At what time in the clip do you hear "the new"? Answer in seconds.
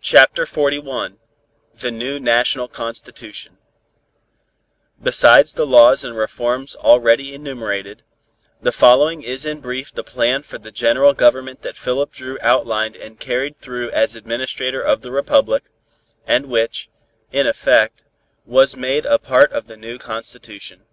1.72-2.18, 19.68-19.96